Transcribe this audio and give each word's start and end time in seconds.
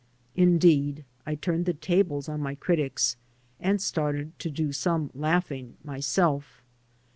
Indeed, 0.35 1.05
I 1.27 1.35
turned 1.35 1.67
the 1.67 1.75
tables 1.75 2.27
on 2.27 2.41
my 2.41 2.55
critics, 2.55 3.17
and 3.59 3.79
started 3.79 4.33
to 4.39 4.49
do 4.49 4.73
some 4.73 5.11
laughing 5.13 5.77
myself. 5.83 6.63